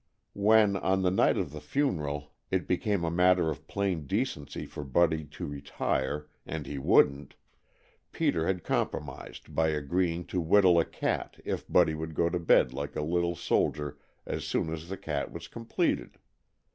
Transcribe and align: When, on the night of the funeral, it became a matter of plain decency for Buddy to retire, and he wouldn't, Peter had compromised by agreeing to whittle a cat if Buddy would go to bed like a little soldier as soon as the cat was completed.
When, 0.33 0.75
on 0.77 1.03
the 1.03 1.11
night 1.11 1.37
of 1.37 1.51
the 1.51 1.61
funeral, 1.61 2.33
it 2.49 2.65
became 2.67 3.03
a 3.03 3.11
matter 3.11 3.51
of 3.51 3.67
plain 3.67 4.07
decency 4.07 4.65
for 4.65 4.83
Buddy 4.83 5.25
to 5.25 5.45
retire, 5.45 6.27
and 6.43 6.65
he 6.65 6.79
wouldn't, 6.79 7.35
Peter 8.11 8.47
had 8.47 8.63
compromised 8.63 9.53
by 9.53 9.67
agreeing 9.67 10.25
to 10.33 10.41
whittle 10.41 10.79
a 10.79 10.85
cat 10.85 11.39
if 11.45 11.69
Buddy 11.71 11.93
would 11.93 12.15
go 12.15 12.31
to 12.31 12.39
bed 12.39 12.73
like 12.73 12.95
a 12.95 13.03
little 13.03 13.35
soldier 13.35 13.99
as 14.25 14.43
soon 14.43 14.73
as 14.73 14.89
the 14.89 14.97
cat 14.97 15.31
was 15.31 15.47
completed. 15.47 16.17